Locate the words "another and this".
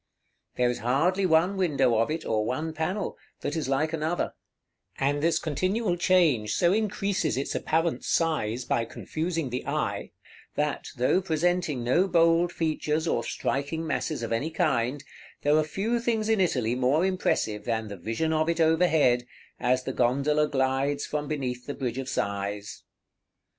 3.93-5.37